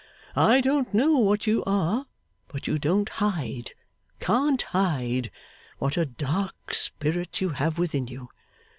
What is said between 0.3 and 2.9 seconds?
I don't know what you are, but you